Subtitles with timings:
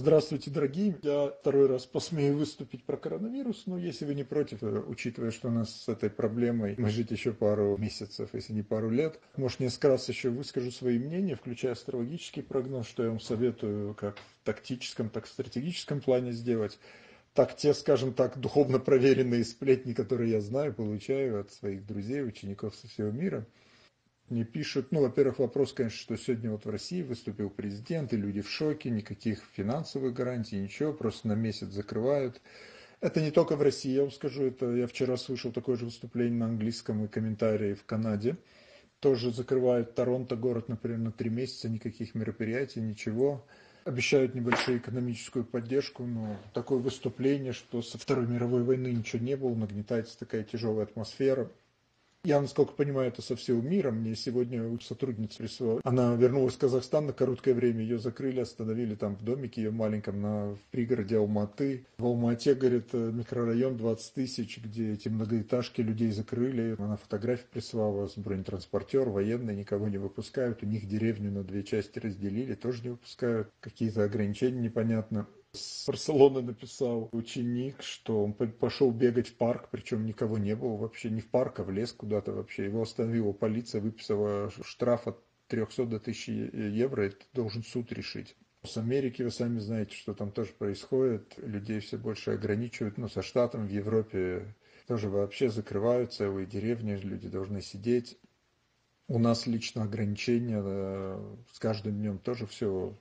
[0.00, 0.96] Здравствуйте, дорогие.
[1.02, 5.48] Я второй раз посмею выступить про коронавирус, но если вы не против, э, учитывая, что
[5.48, 9.60] у нас с этой проблемой мы жить еще пару месяцев, если не пару лет, может,
[9.60, 14.44] несколько раз еще выскажу свои мнения, включая астрологический прогноз, что я вам советую как в
[14.46, 16.78] тактическом, так и стратегическом плане сделать.
[17.34, 22.74] Так те, скажем так, духовно проверенные сплетни, которые я знаю, получаю от своих друзей, учеников
[22.74, 23.44] со всего мира–
[24.30, 28.40] мне пишут, ну, во-первых, вопрос, конечно, что сегодня вот в России выступил президент, и люди
[28.40, 32.40] в шоке, никаких финансовых гарантий, ничего, просто на месяц закрывают.
[33.00, 36.38] Это не только в России, я вам скажу, это я вчера слышал такое же выступление
[36.38, 38.36] на английском и комментарии в Канаде.
[39.00, 43.46] Тоже закрывают Торонто, город, например, на три месяца, никаких мероприятий, ничего.
[43.84, 49.54] Обещают небольшую экономическую поддержку, но такое выступление, что со Второй мировой войны ничего не было,
[49.54, 51.50] нагнетается такая тяжелая атмосфера.
[52.22, 53.90] Я, насколько понимаю, это со всего мира.
[53.90, 55.80] Мне сегодня сотрудница прислала.
[55.84, 57.80] Она вернулась в Казахстан на короткое время.
[57.80, 61.86] Ее закрыли, остановили там в домике ее маленьком на пригороде Алматы.
[61.96, 66.76] В Алмате, говорит, микрорайон 20 тысяч, где эти многоэтажки людей закрыли.
[66.78, 70.62] Она фотографии прислала с бронетранспортер, военные никого не выпускают.
[70.62, 73.48] У них деревню на две части разделили, тоже не выпускают.
[73.60, 80.38] Какие-то ограничения непонятно с Барселоны написал ученик, что он пошел бегать в парк, причем никого
[80.38, 82.66] не было вообще, не в парк, а в лес куда-то вообще.
[82.66, 88.36] Его остановила полиция, выписала штраф от 300 до 1000 евро, это должен суд решить.
[88.62, 91.34] С Америки вы сами знаете, что там тоже происходит.
[91.38, 92.98] Людей все больше ограничивают.
[92.98, 94.54] Ну, со штатом в Европе
[94.86, 98.18] тоже вообще закрывают целые деревни, люди должны сидеть.
[99.08, 102.96] У нас лично ограничения э, с каждым днем тоже все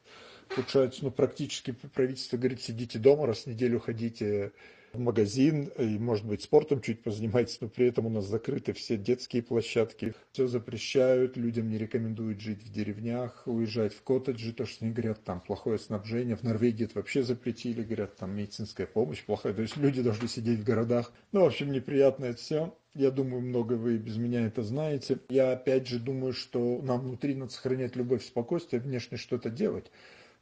[0.51, 1.03] ухудшаются.
[1.03, 4.51] Ну, практически правительство говорит, сидите дома, раз в неделю ходите
[4.93, 8.97] в магазин и, может быть, спортом чуть позанимайтесь, но при этом у нас закрыты все
[8.97, 10.13] детские площадки.
[10.31, 15.23] Все запрещают, людям не рекомендуют жить в деревнях, уезжать в коттеджи, то, что они говорят,
[15.23, 16.35] там плохое снабжение.
[16.35, 19.53] В Норвегии это вообще запретили, говорят, там медицинская помощь плохая.
[19.53, 21.11] То есть люди должны сидеть в городах.
[21.31, 22.75] Ну, в общем, неприятно это все.
[22.95, 25.19] Я думаю, много вы без меня это знаете.
[25.29, 29.91] Я опять же думаю, что нам внутри надо сохранять любовь, спокойствие, внешне что-то делать.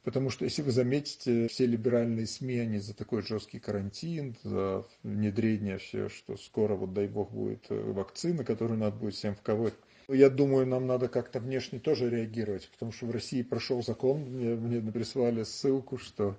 [0.04, 5.78] Потому что, если вы заметите, все либеральные СМИ, они за такой жесткий карантин, за внедрение
[5.78, 9.74] все, что скоро, вот дай бог, будет э, вакцина, которую надо будет всем вколоть.
[10.08, 14.54] Я думаю, нам надо как-то внешне тоже реагировать, потому что в России прошел закон, мне,
[14.54, 16.38] мне прислали ссылку, что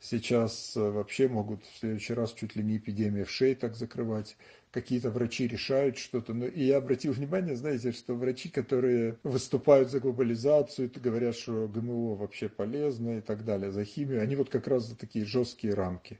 [0.00, 4.36] сейчас э, вообще могут в следующий раз чуть ли не эпидемия в шее так закрывать
[4.70, 6.34] какие-то врачи решают что-то.
[6.34, 12.16] Но и я обратил внимание, знаете, что врачи, которые выступают за глобализацию, говорят, что ГМО
[12.16, 16.18] вообще полезно и так далее, за химию, они вот как раз за такие жесткие рамки.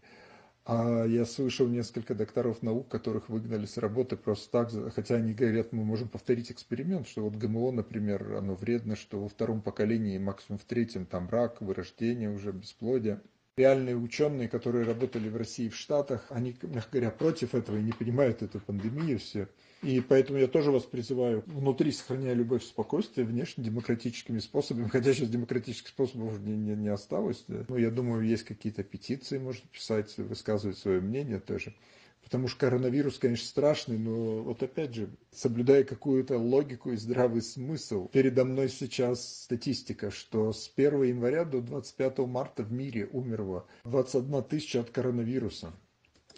[0.64, 5.72] А я слышал несколько докторов наук, которых выгнали с работы просто так, хотя они говорят,
[5.72, 10.58] мы можем повторить эксперимент, что вот ГМО, например, оно вредно, что во втором поколении, максимум
[10.58, 13.20] в третьем, там рак, вырождение уже, бесплодие
[13.58, 17.92] реальные ученые, которые работали в России в Штатах, они, мягко говоря, против этого и не
[17.92, 19.48] понимают эту пандемию все.
[19.82, 25.28] И поэтому я тоже вас призываю, внутри сохраняя любовь спокойствие, внешне демократическими способами, хотя сейчас
[25.28, 27.44] демократических способов не, не, не осталось.
[27.46, 27.64] Да.
[27.68, 31.74] Но я думаю, есть какие-то петиции, можно писать, высказывать свое мнение тоже.
[32.22, 38.08] Потому что коронавирус, конечно, страшный, но вот опять же, соблюдая какую-то логику и здравый смысл,
[38.08, 44.42] передо мной сейчас статистика, что с 1 января до 25 марта в мире умерло 21
[44.44, 45.72] тысяча от коронавируса.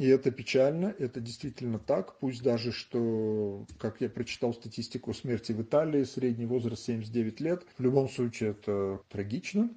[0.01, 5.61] И это печально, это действительно так, пусть даже что, как я прочитал статистику смерти в
[5.61, 9.69] Италии, средний возраст 79 лет, в любом случае это трагично,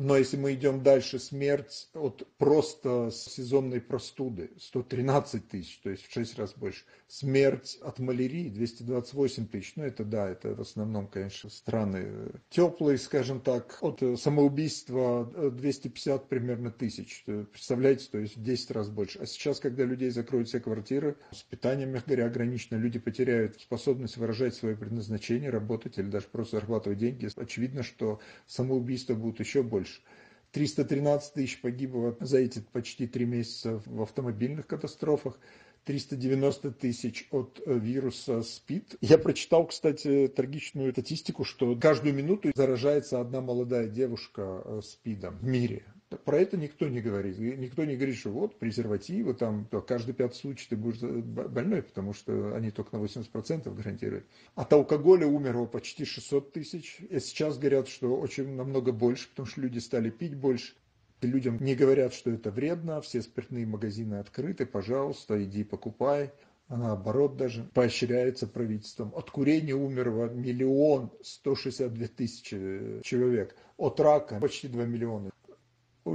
[0.00, 6.12] но если мы идем дальше, смерть от просто сезонной простуды 113 тысяч, то есть в
[6.12, 6.84] 6 раз больше.
[7.08, 9.72] Смерть от малярии 228 тысяч.
[9.74, 13.78] Ну это да, это в основном, конечно, страны теплые, скажем так.
[13.80, 17.24] От самоубийства 250 примерно тысяч.
[17.24, 19.18] Представляете, то есть в 10 раз больше.
[19.18, 24.16] А сейчас, когда людей закроют все квартиры, с питанием, мягко говоря, ограничено, люди потеряют способность
[24.16, 27.28] выражать свое предназначение, работать или даже просто зарабатывать деньги.
[27.34, 30.00] Очевидно, что самоубийства будут еще больше больше.
[30.52, 35.38] 313 тысяч погибло за эти почти три месяца в автомобильных катастрофах.
[35.84, 38.96] 390 тысяч от э, вируса СПИД.
[39.00, 45.44] Я прочитал, кстати, трагичную статистику, что каждую минуту заражается одна молодая девушка э, СПИДом в
[45.44, 45.84] мире.
[46.24, 47.38] Про это никто не говорит.
[47.38, 52.54] Никто не говорит, что вот презервативы, там каждый пятый случай ты будешь больной, потому что
[52.54, 54.24] они только на 80% гарантируют.
[54.54, 57.00] От алкоголя умерло почти 600 тысяч.
[57.10, 60.74] И сейчас говорят, что очень намного больше, потому что люди стали пить больше.
[61.20, 66.32] Людям не говорят, что это вредно, все спиртные магазины открыты, пожалуйста, иди покупай.
[66.68, 69.12] А наоборот даже поощряется правительством.
[69.14, 73.56] От курения умерло миллион сто шестьдесят две тысячи человек.
[73.78, 75.30] От рака почти два миллиона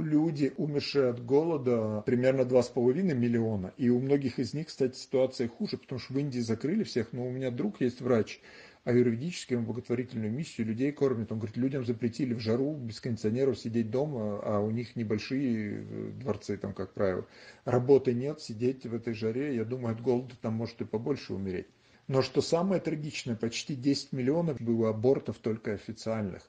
[0.04, 3.72] люди, умершие от голода, примерно 2,5 миллиона.
[3.76, 7.12] И у многих из них, кстати, ситуация хуже, потому что в Индии закрыли всех.
[7.12, 8.40] Но у меня друг есть врач,
[8.84, 11.32] аюрведически, он благотворительную миссию, людей кормит.
[11.32, 16.10] Он говорит, людям запретили в жару без кондиционеров сидеть дома, а у них небольшие э,
[16.20, 17.26] дворцы там, как правило.
[17.64, 21.66] Работы нет, сидеть в этой жаре, я думаю, от голода там может и побольше умереть.
[22.06, 26.42] Но что самое трагичное, почти 10 миллионов было абортов только официальных.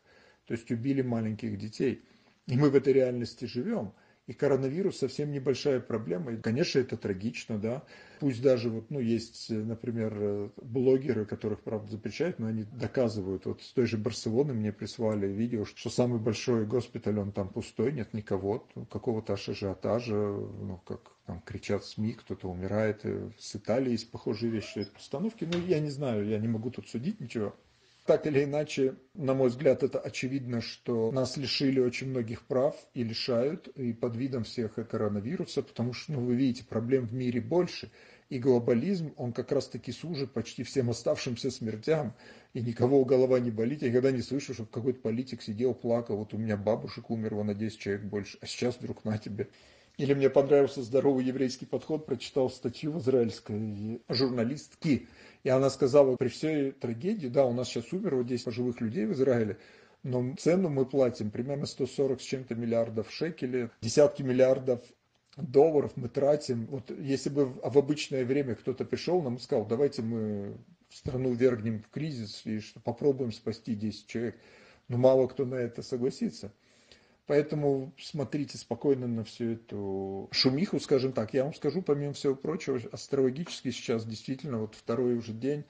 [0.48, 2.04] То есть убили маленьких детей.
[2.48, 3.94] И мы в этой реальности живем.
[4.28, 6.32] И коронавирус совсем небольшая проблема.
[6.32, 7.84] И, конечно, это трагично, да.
[8.20, 13.46] Пусть даже вот, ну, есть, например, блогеры, которых, правда, запрещают, но они доказывают.
[13.46, 17.92] Вот с той же Барселоны мне прислали видео, что самый большой госпиталь, он там пустой,
[17.92, 23.06] нет никого, какого-то аж ажиотажа, ну, как там кричат СМИ, кто-то умирает.
[23.38, 25.46] С Италии есть похожие вещи, это постановки.
[25.46, 27.56] Ну, я не знаю, я не могу тут судить ничего.
[28.06, 33.04] Так или иначе, на мой взгляд, это очевидно, что нас лишили очень многих прав и
[33.04, 37.92] лишают, и под видом всех коронавируса, потому что, ну, вы видите, проблем в мире больше,
[38.30, 42.14] и глобализм, он как раз-таки служит почти всем оставшимся смертям,
[42.54, 43.82] и никого голова не болит.
[43.82, 47.56] Я никогда не слышу, что какой-то политик сидел, плакал, вот у меня бабушек умерло на
[47.56, 49.50] 10 человек больше, а сейчас вдруг на тебе.
[49.98, 55.08] Или мне понравился здоровый еврейский подход, прочитал статью израильской журналистки,
[55.44, 59.14] и она сказала, при всей трагедии, да, у нас сейчас умерло 10 живых людей в
[59.14, 59.58] Израиле,
[60.04, 64.82] но цену мы платим примерно 140 с чем-то миллиардов шекелей, десятки миллиардов
[65.38, 66.66] долларов мы тратим.
[66.68, 70.58] Вот если бы в обычное время кто-то пришел нам сказал, давайте мы
[70.90, 74.38] страну вергнем в кризис и что попробуем спасти 10 человек,
[74.88, 76.54] но мало кто на это согласится.
[77.28, 81.34] Поэтому смотрите спокойно на всю эту шумиху, скажем так.
[81.34, 85.64] Я вам скажу, помимо всего прочего, астрологически сейчас действительно вот второй уже день,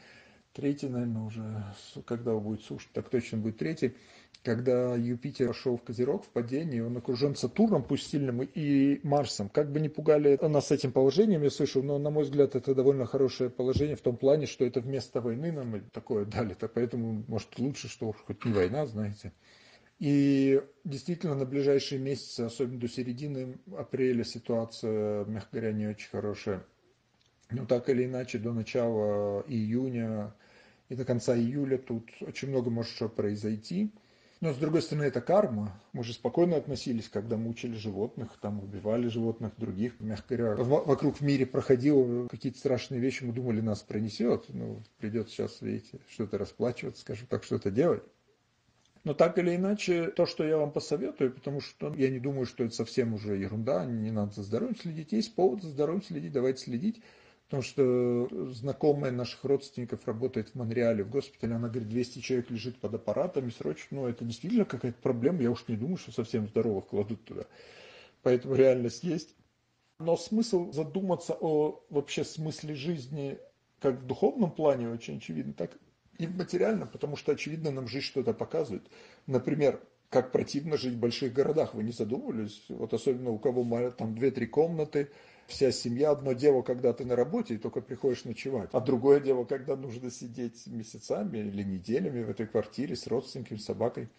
[0.52, 1.64] третий, наверное, уже,
[2.06, 3.96] когда будет сушить, так точно будет третий,
[4.44, 9.50] когда Юпитер шел в Козерог в падении, он окружен Сатурном, пусть сильным, и Марсом.
[9.50, 13.06] Как бы не пугали нас этим положением, я слышал, но, на мой взгляд, это довольно
[13.06, 17.88] хорошее положение в том плане, что это вместо войны нам такое дали-то, поэтому, может, лучше,
[17.88, 19.32] что хоть не война, знаете.
[20.00, 26.66] И действительно на ближайшие месяцы, особенно до середины апреля, ситуация, мягко говоря, не очень хорошая.
[27.50, 30.34] Но так или иначе, до начала июня
[30.90, 33.92] и до конца июля тут очень много может что произойти.
[34.42, 35.82] Но, с другой стороны, это карма.
[35.94, 40.00] Мы же спокойно относились, когда мучили животных, там убивали животных других.
[40.00, 44.46] Мягко говоря, вокруг в мире проходило какие-то страшные вещи, мы думали, нас пронесет.
[44.50, 48.04] Ну, придется сейчас, видите, что-то расплачиваться, скажем так, что-то делать.
[49.06, 52.64] Но так или иначе, то, что я вам посоветую, потому что я не думаю, что
[52.64, 55.12] это совсем уже ерунда, не надо за здоровьем следить.
[55.12, 57.02] Есть повод за здоровьем следить, давайте следить.
[57.46, 62.78] Потому что знакомая наших родственников работает в Монреале в госпитале, она говорит, 200 человек лежит
[62.80, 63.98] под аппаратами срочно.
[63.98, 67.46] Ну, это действительно какая-то проблема, я уж не думаю, что совсем здоровых кладут туда.
[68.24, 69.36] Поэтому реальность есть.
[70.00, 73.38] Но смысл задуматься о вообще смысле жизни
[73.80, 75.78] как в духовном плане очень очевидно, так
[76.18, 78.84] и в материальном, потому что, очевидно, нам жизнь что-то показывает.
[79.28, 79.80] Например,
[80.10, 81.74] как противно жить в больших городах.
[81.74, 82.64] Вы не задумывались?
[82.70, 85.10] Вот особенно у кого там две-три комнаты,
[85.48, 89.44] вся семья, одно дело, когда ты на работе и только приходишь ночевать, а другое дело,
[89.46, 94.10] когда нужно сидеть месяцами или неделями в этой квартире с родственниками, с собакой.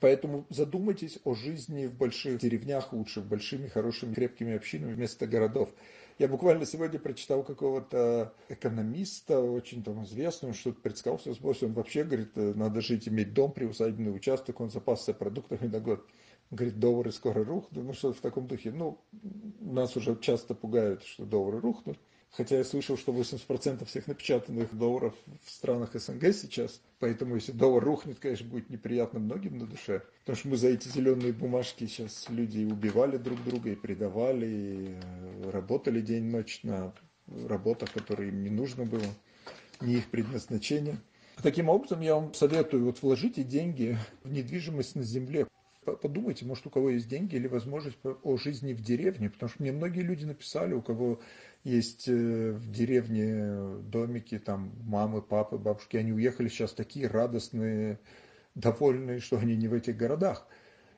[0.00, 5.70] Поэтому задумайтесь о жизни в больших деревнях лучше, в большими, хорошими, крепкими общинами вместо городов.
[6.18, 11.62] Я буквально сегодня прочитал какого-то экономиста, очень там известного, что-то предсказал все сброс.
[11.62, 16.04] Он вообще говорит, э, надо жить, иметь дом, приусадебный участок, он запасся продуктами на год.
[16.50, 18.72] Говорит, доллары скоро рухнут, ну что-то в таком духе.
[18.72, 18.98] Ну,
[19.60, 21.98] нас уже часто пугают, что доллары рухнут.
[22.32, 26.80] Хотя я слышал, что 80% всех напечатанных долларов в странах СНГ сейчас.
[27.00, 30.02] Поэтому если доллар рухнет, конечно, будет неприятно многим на душе.
[30.20, 34.88] Потому что мы за эти зеленые бумажки сейчас люди убивали друг друга и предавали, и
[34.90, 36.92] э, работали день-ночь на
[37.46, 39.06] работах, которые им не нужно было,
[39.80, 40.98] не их предназначение.
[41.42, 45.46] Таким образом, я вам советую, вот вложите деньги в недвижимость на земле
[45.96, 49.72] подумайте, может, у кого есть деньги или возможность о жизни в деревне, потому что мне
[49.72, 51.20] многие люди написали, у кого
[51.64, 57.98] есть э, в деревне домики, там мамы, папы, бабушки, они уехали сейчас такие радостные,
[58.54, 60.46] довольные, что они не в этих городах.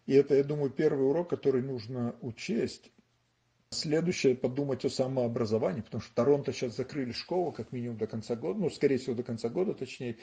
[0.06, 2.90] И это, я думаю, первый урок, который нужно учесть.
[3.70, 8.59] Следующее, подумать о самообразовании, потому что Торонто сейчас закрыли школу, как минимум до конца года,
[8.59, 10.16] ну, скорее всего, до конца года, точнее,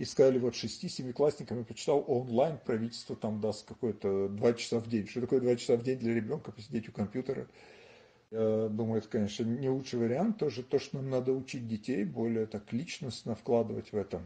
[0.00, 5.06] и сказали, вот шести-семиклассникам, я почитал онлайн, правительство там даст какое-то два часа в день.
[5.06, 7.46] Что такое два часа в день для ребенка, посидеть у компьютера?
[8.30, 10.38] Я думаю, это, конечно, не лучший вариант.
[10.38, 14.22] Тоже то, что нам надо учить детей, более так личностно вкладывать в это.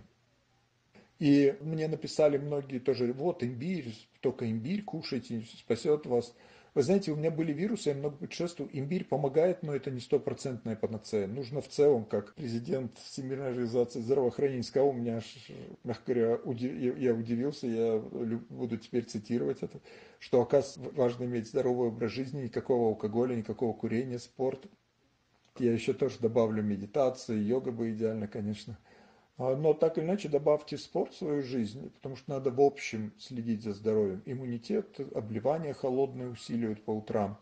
[1.19, 6.37] И мне написали многие тоже, вот имбирь, только имбирь кушайте, спасет вас.
[6.75, 8.69] Вы знаете, у меня были вирусы, я много путешествую.
[8.73, 11.29] Имбирь помогает, но это не стопроцентная панацея.
[11.29, 15.21] Нужно в целом, как президент Всемирной организации здравоохранения сказал, у меня,
[15.85, 16.41] мягко говоря,
[16.97, 19.79] я удивился, я буду теперь цитировать это,
[20.19, 24.67] что, оказывается, важно иметь здоровый образ жизни, никакого алкоголя, никакого курения, спорт.
[25.61, 28.77] Я еще тоже добавлю медитацию, йога бы идеально, конечно.
[29.37, 33.13] А, но так или иначе добавьте спорт в свою жизнь, потому что надо в общем
[33.19, 34.23] следить за здоровьем.
[34.27, 37.39] Иммунитет, обливание холодное усиливают по утрам.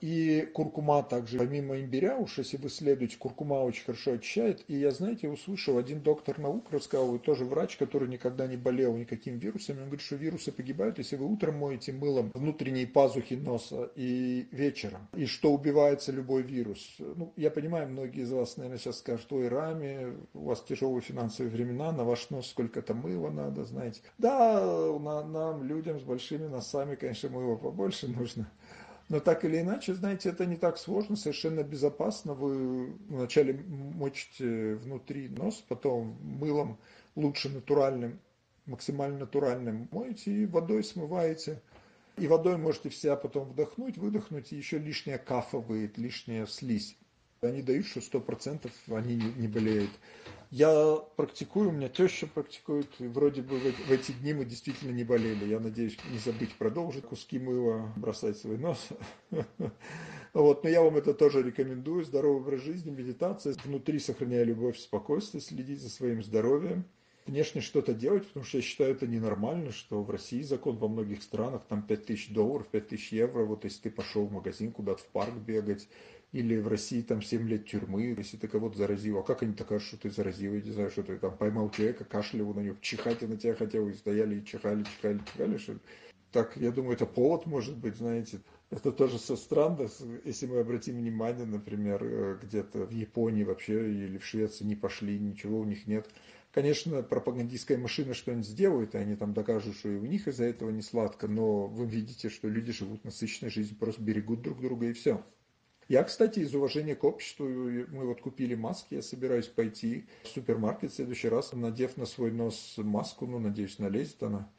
[0.00, 4.64] И куркума также, помимо имбиря, уж если вы следуете, куркума очень хорошо очищает.
[4.68, 9.38] И я, знаете, услышал, один доктор наук рассказал, тоже врач, который никогда не болел никаким
[9.38, 14.46] вирусами, он говорит, что вирусы погибают, если вы утром моете мылом внутренние пазухи носа и
[14.52, 15.08] вечером.
[15.14, 16.96] И что убивается любой вирус.
[16.98, 21.50] Ну, я понимаю, многие из вас, наверное, сейчас скажут, ой, Рами, у вас тяжелые финансовые
[21.50, 24.00] времена, на ваш нос сколько-то мыла надо, знаете.
[24.18, 24.64] Да,
[24.98, 28.50] нам, людям с большими носами, конечно, мыла побольше нужно.
[29.08, 32.34] Но так или иначе, знаете, это не так сложно, совершенно безопасно.
[32.34, 36.78] Вы вначале мочите внутри нос, потом мылом
[37.16, 38.20] лучше натуральным,
[38.66, 41.62] максимально натуральным моете и водой смываете.
[42.18, 46.98] И водой можете вся потом вдохнуть, выдохнуть, и еще лишняя кафа выйдет, лишняя слизь.
[47.40, 49.90] Они дают, что сто процентов они не, не болеют.
[50.50, 54.92] Я практикую, у меня теща практикует, и вроде бы в, в эти дни мы действительно
[54.92, 55.44] не болели.
[55.44, 58.88] Я надеюсь не забыть продолжить куски мыла, бросать свой нос.
[60.34, 62.04] Вот, но я вам это тоже рекомендую.
[62.04, 63.56] Здоровый образ жизни, медитация.
[63.64, 66.84] Внутри сохраняя любовь, спокойствие, следить за своим здоровьем
[67.28, 71.22] внешне что-то делать, потому что я считаю это ненормально, что в России закон во многих
[71.22, 75.34] странах, там 5000 долларов, 5000 евро, вот если ты пошел в магазин куда-то в парк
[75.34, 75.88] бегать,
[76.32, 79.18] или в России там 7 лет тюрьмы, если ты кого-то заразил.
[79.18, 80.54] А как они такая, что ты заразил?
[80.54, 83.88] Я не знаю, что ты там поймал человека, кашлял на него, чихать на тебя хотел,
[83.88, 85.56] и стояли, и чихали, чихали, чихали.
[85.56, 85.76] Что...
[86.30, 88.40] Так, я думаю, это повод может быть, знаете.
[88.70, 89.88] Это тоже со странно,
[90.24, 95.18] если мы обратим внимание, например, э, где-то в Японии вообще или в Швеции не пошли,
[95.18, 96.06] ничего у них нет.
[96.52, 100.68] Конечно, пропагандистская машина что-нибудь сделает, и они там докажут, что и у них из-за этого
[100.68, 104.92] не сладко, но вы видите, что люди живут насыщенной жизнью, просто берегут друг друга и
[104.92, 105.24] все.
[105.88, 110.92] Я, кстати, из уважения к обществу, мы вот купили маски, я собираюсь пойти в супермаркет
[110.92, 114.50] в следующий раз, надев на свой нос маску, ну, надеюсь, налезет она,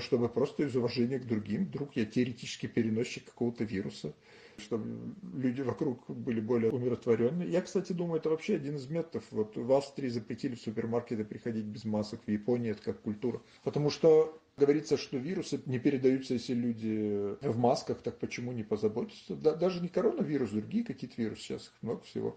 [0.00, 4.14] чтобы просто из уважения к другим, вдруг я теоретически переносчик какого-то вируса,
[4.58, 7.48] чтобы люди вокруг были более умиротворенные.
[7.48, 9.24] Я, кстати, думаю, это вообще один из методов.
[9.30, 13.40] Вот в Австрии запретили в супермаркеты приходить без масок, в Японии это как культура.
[13.62, 19.36] Потому что Говорится, что вирусы не передаются, если люди в масках, так почему не позаботиться?
[19.36, 22.36] Да, даже не коронавирус, другие какие-то вирусы, сейчас много всего.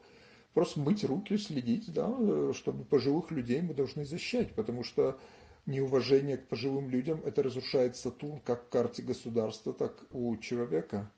[0.54, 5.18] Просто мыть руки, следить, да, чтобы пожилых людей мы должны защищать, потому что
[5.66, 11.12] неуважение к пожилым людям, это разрушает Сатурн как в карте государства, так у человека.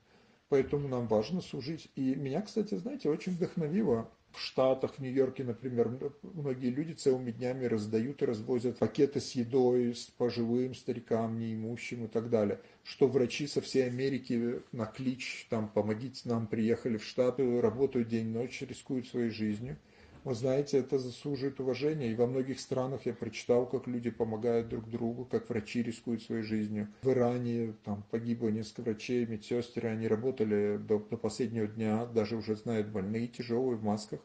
[0.48, 1.90] Поэтому нам важно служить.
[1.96, 5.90] И меня, кстати, знаете, очень вдохновило в Штатах, в Нью-Йорке, например,
[6.22, 12.08] многие люди целыми днями раздают и развозят пакеты с едой, с пожилым старикам, неимущим и
[12.08, 12.60] так далее.
[12.82, 18.62] Что врачи со всей Америки на клич, там, помогите нам, приехали в Штаты, работают день-ночь,
[18.62, 19.78] рискуют своей жизнью.
[20.24, 22.10] Вы знаете, это заслуживает уважения.
[22.10, 26.42] И во многих странах я прочитал, как люди помогают друг другу, как врачи рискуют своей
[26.42, 26.88] жизнью.
[27.02, 32.56] В Иране там погибло несколько врачей, медсестры, они работали до, до последнего дня, даже уже
[32.56, 34.20] знают больные, тяжелые в масках,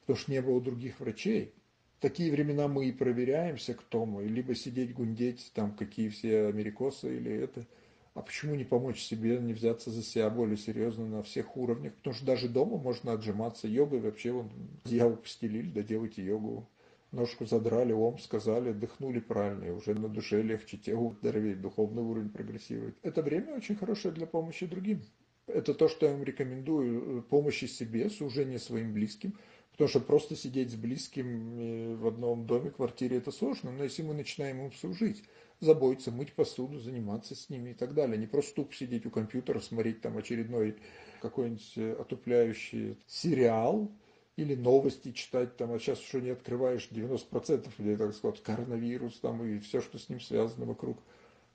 [0.00, 1.54] потому что не было других врачей.
[1.98, 7.16] В такие времена мы и проверяемся, кто мы, либо сидеть гундеть, там, какие все америкосы
[7.16, 7.64] или это–
[8.16, 11.92] а почему не помочь себе, не взяться за себя более серьезно на всех уровнях?
[11.96, 14.50] Потому что даже дома можно отжиматься йогой, вообще вон
[14.86, 16.66] одеяло постелили, да делайте йогу.
[17.12, 22.30] Ножку задрали, ом сказали, дыхнули правильно, и уже на душе легче, тело здоровее, духовный уровень
[22.30, 22.96] прогрессирует.
[23.02, 25.02] Это время очень хорошее для помощи другим.
[25.46, 29.38] Это то, что я вам рекомендую, помощи себе, служение своим близким,
[29.72, 34.14] потому что просто сидеть с близким в одном доме, квартире, это сложно, но если мы
[34.14, 35.22] начинаем им служить,
[35.60, 38.18] заботиться, мыть посуду, заниматься с ними и так далее.
[38.18, 40.76] Не просто тупо сидеть у компьютера, смотреть там очередной
[41.20, 43.90] какой-нибудь э, отупляющий сериал
[44.36, 49.42] или новости читать там, а сейчас уже не открываешь 90% людей, так сказать, коронавирус там
[49.44, 50.98] и все, что с ним связано вокруг.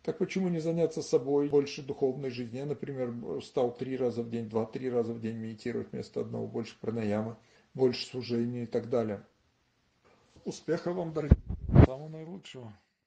[0.04, 2.58] Так почему не заняться собой, больше духовной жизни?
[2.58, 6.76] Я, например, стал три раза в день, два-три раза в день медитировать вместо одного, больше
[6.82, 7.38] пранаяма,
[7.76, 9.24] больше служения и так далее.
[10.44, 11.38] Успехов вам, дорогие!
[11.86, 12.74] Самого наилучшего!